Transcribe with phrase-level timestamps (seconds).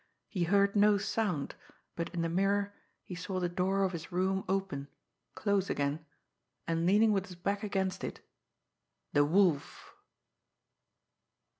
[0.27, 1.53] He heard no sound,
[1.95, 4.87] but in the mirror he saw the door of his room open,
[5.35, 6.03] close again,
[6.65, 8.19] and, leaning with his back against it
[9.13, 9.93] _the Wolf!